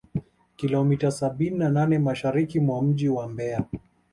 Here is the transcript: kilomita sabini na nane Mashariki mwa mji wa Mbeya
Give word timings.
kilomita 0.55 1.11
sabini 1.11 1.57
na 1.57 1.69
nane 1.69 1.99
Mashariki 1.99 2.59
mwa 2.59 2.83
mji 2.83 3.09
wa 3.09 3.27
Mbeya 3.29 3.63